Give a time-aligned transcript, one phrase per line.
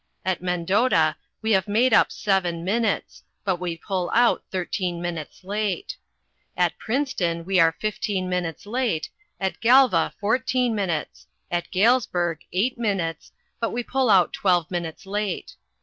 [0.25, 5.95] At Mendota we have made up seven minutes, but we pull out thirteen minutes late.
[6.57, 13.31] At Princeton we are fifteen minutes late, at Galva fourteen minutes, at Galesburg eight minutes,
[13.59, 15.55] but we pull out twelve minutes late.